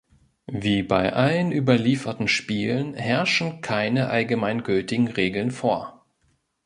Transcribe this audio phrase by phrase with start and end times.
[0.51, 6.03] Wie bei allen überlieferten Spielen herrschen keine allgemein gültigen Regeln vor.